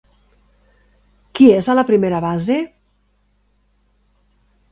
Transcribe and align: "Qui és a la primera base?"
"Qui 1.39 1.49
és 1.57 1.69
a 1.73 1.75
la 1.79 1.83
primera 1.91 2.23
base?" 2.25 2.57